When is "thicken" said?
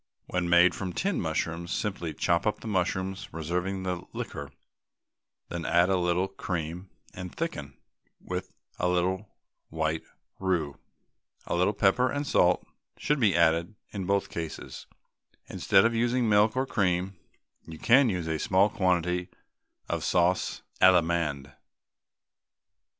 7.35-7.77